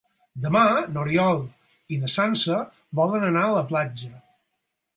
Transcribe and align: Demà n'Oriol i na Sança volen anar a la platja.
Demà 0.45 0.61
n'Oriol 0.95 1.37
i 1.97 2.01
na 2.05 2.11
Sança 2.15 2.59
volen 3.03 3.29
anar 3.31 3.47
a 3.51 3.55
la 3.61 3.65
platja. 3.73 4.13